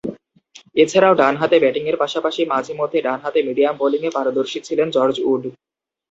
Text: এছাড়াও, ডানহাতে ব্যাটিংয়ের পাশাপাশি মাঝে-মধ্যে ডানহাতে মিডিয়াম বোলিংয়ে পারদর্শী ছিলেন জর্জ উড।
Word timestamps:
এছাড়াও, 0.75 1.13
ডানহাতে 1.15 1.57
ব্যাটিংয়ের 1.59 1.97
পাশাপাশি 1.97 2.41
মাঝে-মধ্যে 2.53 2.99
ডানহাতে 3.01 3.39
মিডিয়াম 3.47 3.75
বোলিংয়ে 3.79 4.15
পারদর্শী 4.15 4.59
ছিলেন 4.67 4.87
জর্জ 4.91 5.15
উড। 5.25 5.43